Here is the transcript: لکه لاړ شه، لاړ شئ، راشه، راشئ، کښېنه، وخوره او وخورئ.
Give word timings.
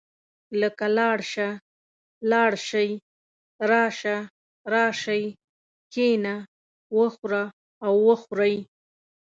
لکه 0.61 0.85
لاړ 0.97 1.17
شه، 1.31 1.49
لاړ 2.31 2.51
شئ، 2.67 2.89
راشه، 3.71 4.17
راشئ، 4.73 5.23
کښېنه، 5.91 6.35
وخوره 6.99 7.43
او 7.85 7.93
وخورئ. 8.07 8.55